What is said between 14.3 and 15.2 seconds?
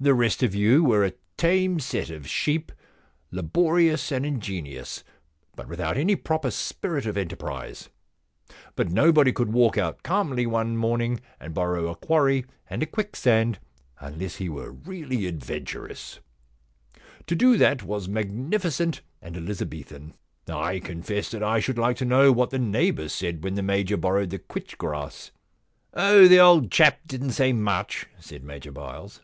he were really 214 The